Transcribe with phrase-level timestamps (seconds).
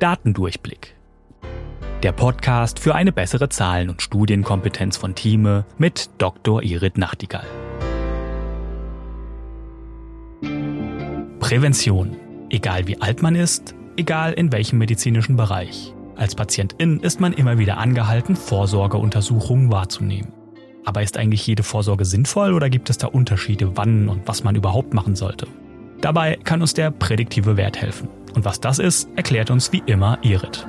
[0.00, 0.96] Datendurchblick.
[2.02, 6.62] Der Podcast für eine bessere Zahlen- und Studienkompetenz von Thieme mit Dr.
[6.62, 7.44] Irit Nachtigall.
[11.38, 12.16] Prävention.
[12.48, 15.94] Egal wie alt man ist, egal in welchem medizinischen Bereich.
[16.16, 20.32] Als Patientin ist man immer wieder angehalten, Vorsorgeuntersuchungen wahrzunehmen.
[20.86, 24.56] Aber ist eigentlich jede Vorsorge sinnvoll oder gibt es da Unterschiede, wann und was man
[24.56, 25.46] überhaupt machen sollte?
[26.00, 28.08] Dabei kann uns der prädiktive Wert helfen.
[28.34, 30.66] Und was das ist, erklärt uns wie immer Irit.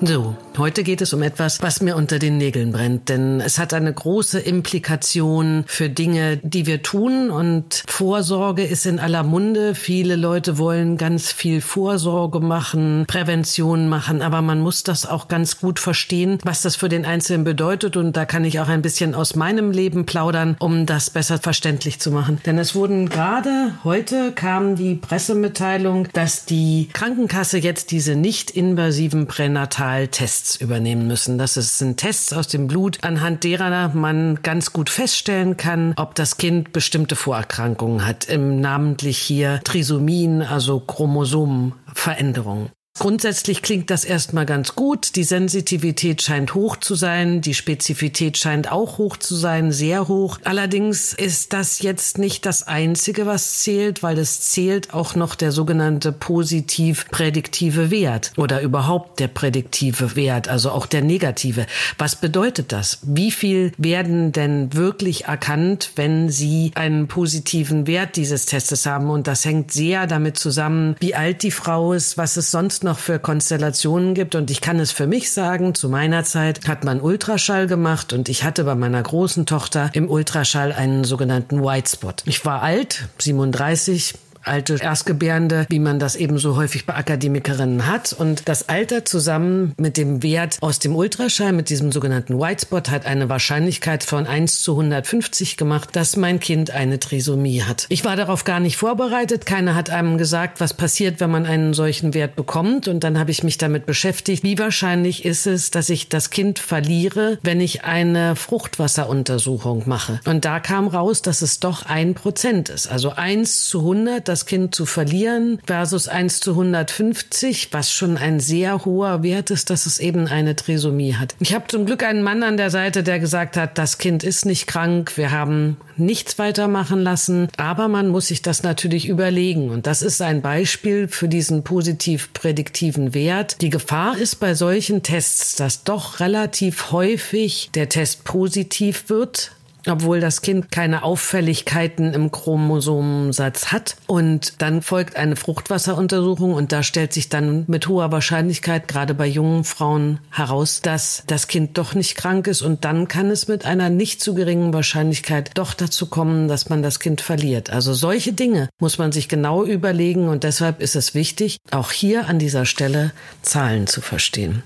[0.00, 3.74] So, heute geht es um etwas, was mir unter den Nägeln brennt, denn es hat
[3.74, 9.74] eine große Implikation für Dinge, die wir tun und Vorsorge ist in aller Munde.
[9.74, 15.58] Viele Leute wollen ganz viel Vorsorge machen, Prävention machen, aber man muss das auch ganz
[15.58, 19.16] gut verstehen, was das für den Einzelnen bedeutet und da kann ich auch ein bisschen
[19.16, 22.38] aus meinem Leben plaudern, um das besser verständlich zu machen.
[22.46, 29.26] Denn es wurden gerade heute kam die Pressemitteilung, dass die Krankenkasse jetzt diese nicht invasiven
[29.26, 31.38] Pränatal Tests übernehmen müssen.
[31.38, 36.36] Das sind Tests aus dem Blut, anhand derer man ganz gut feststellen kann, ob das
[36.36, 42.70] Kind bestimmte Vorerkrankungen hat, im namentlich hier Trisomien, also Chromosomenveränderungen.
[42.98, 45.14] Grundsätzlich klingt das erstmal ganz gut.
[45.14, 47.40] Die Sensitivität scheint hoch zu sein.
[47.40, 50.38] Die Spezifität scheint auch hoch zu sein, sehr hoch.
[50.42, 55.52] Allerdings ist das jetzt nicht das Einzige, was zählt, weil es zählt auch noch der
[55.52, 61.66] sogenannte positiv prädiktive Wert oder überhaupt der prädiktive Wert, also auch der negative.
[61.98, 62.98] Was bedeutet das?
[63.02, 69.08] Wie viel werden denn wirklich erkannt, wenn Sie einen positiven Wert dieses Testes haben?
[69.08, 72.87] Und das hängt sehr damit zusammen, wie alt die Frau ist, was es sonst noch
[72.96, 74.36] für Konstellationen gibt.
[74.36, 78.28] Und ich kann es für mich sagen, zu meiner Zeit hat man Ultraschall gemacht und
[78.28, 82.14] ich hatte bei meiner großen Tochter im Ultraschall einen sogenannten White Spot.
[82.24, 88.12] Ich war alt, 37, alte Erstgebärende, wie man das eben so häufig bei Akademikerinnen hat.
[88.12, 92.82] Und das Alter zusammen mit dem Wert aus dem Ultraschall, mit diesem sogenannten White Spot,
[92.90, 97.86] hat eine Wahrscheinlichkeit von 1 zu 150 gemacht, dass mein Kind eine Trisomie hat.
[97.88, 99.46] Ich war darauf gar nicht vorbereitet.
[99.46, 102.88] Keiner hat einem gesagt, was passiert, wenn man einen solchen Wert bekommt.
[102.88, 106.58] Und dann habe ich mich damit beschäftigt, wie wahrscheinlich ist es, dass ich das Kind
[106.58, 110.20] verliere, wenn ich eine Fruchtwasseruntersuchung mache.
[110.26, 112.86] Und da kam raus, dass es doch ein Prozent ist.
[112.86, 118.40] Also 1 zu 100, das Kind zu verlieren versus 1 zu 150, was schon ein
[118.40, 121.34] sehr hoher Wert ist, dass es eben eine Trisomie hat.
[121.40, 124.44] Ich habe zum Glück einen Mann an der Seite, der gesagt hat, das Kind ist
[124.44, 129.86] nicht krank, wir haben nichts weitermachen lassen, aber man muss sich das natürlich überlegen und
[129.86, 133.60] das ist ein Beispiel für diesen positiv prädiktiven Wert.
[133.60, 139.52] Die Gefahr ist bei solchen Tests, dass doch relativ häufig der Test positiv wird,
[139.86, 143.96] obwohl das Kind keine Auffälligkeiten im Chromosomensatz hat.
[144.06, 149.26] Und dann folgt eine Fruchtwasseruntersuchung und da stellt sich dann mit hoher Wahrscheinlichkeit, gerade bei
[149.26, 152.62] jungen Frauen, heraus, dass das Kind doch nicht krank ist.
[152.62, 156.82] Und dann kann es mit einer nicht zu geringen Wahrscheinlichkeit doch dazu kommen, dass man
[156.82, 157.70] das Kind verliert.
[157.70, 162.28] Also solche Dinge muss man sich genau überlegen und deshalb ist es wichtig, auch hier
[162.28, 163.12] an dieser Stelle
[163.42, 164.62] Zahlen zu verstehen.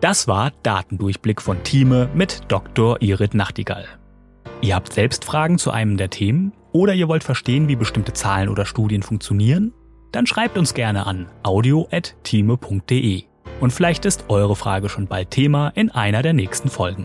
[0.00, 3.02] Das war Datendurchblick von Thieme mit Dr.
[3.02, 3.84] Irit Nachtigall.
[4.62, 8.48] Ihr habt selbst Fragen zu einem der Themen oder ihr wollt verstehen, wie bestimmte Zahlen
[8.48, 9.74] oder Studien funktionieren?
[10.10, 13.24] Dann schreibt uns gerne an audio.thieme.de
[13.60, 17.04] und vielleicht ist eure Frage schon bald Thema in einer der nächsten Folgen.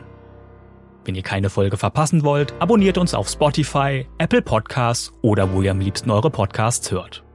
[1.04, 5.72] Wenn ihr keine Folge verpassen wollt, abonniert uns auf Spotify, Apple Podcasts oder wo ihr
[5.72, 7.26] am liebsten eure Podcasts hört.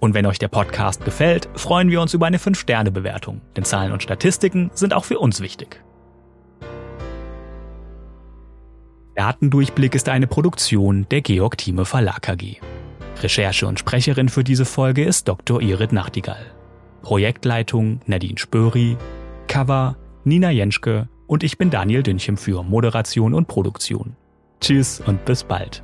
[0.00, 4.02] Und wenn euch der Podcast gefällt, freuen wir uns über eine 5-Sterne-Bewertung, denn Zahlen und
[4.02, 5.82] Statistiken sind auch für uns wichtig.
[9.14, 12.60] Datendurchblick ist eine Produktion der Georg Thieme Verlag AG.
[13.22, 15.62] Recherche und Sprecherin für diese Folge ist Dr.
[15.62, 16.44] Irit Nachtigall.
[17.00, 18.98] Projektleitung Nadine Spöri,
[19.48, 24.16] Cover Nina Jenschke und ich bin Daniel Dünchem für Moderation und Produktion.
[24.60, 25.82] Tschüss und bis bald.